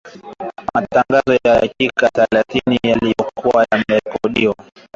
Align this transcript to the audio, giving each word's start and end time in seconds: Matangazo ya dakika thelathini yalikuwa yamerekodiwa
Matangazo 0.73 1.33
ya 1.33 1.59
dakika 1.61 2.09
thelathini 2.09 2.79
yalikuwa 2.83 3.67
yamerekodiwa 3.71 4.55